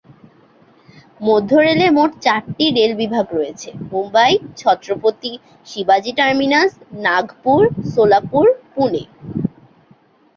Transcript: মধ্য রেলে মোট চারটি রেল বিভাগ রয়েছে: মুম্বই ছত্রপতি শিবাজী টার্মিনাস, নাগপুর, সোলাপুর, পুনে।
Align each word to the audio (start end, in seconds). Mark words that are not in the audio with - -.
মধ্য 1.21 1.51
রেলে 1.59 1.87
মোট 1.97 2.11
চারটি 2.21 2.65
রেল 2.77 2.91
বিভাগ 3.01 3.25
রয়েছে: 3.37 3.69
মুম্বই 3.89 4.31
ছত্রপতি 4.57 5.31
শিবাজী 5.67 6.11
টার্মিনাস, 6.19 6.71
নাগপুর, 7.05 7.61
সোলাপুর, 7.91 8.45
পুনে। 8.73 9.03